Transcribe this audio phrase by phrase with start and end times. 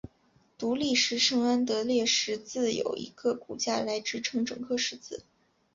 [0.57, 5.23] 独立式圣安得烈十字有一个骨架来支撑整个十字。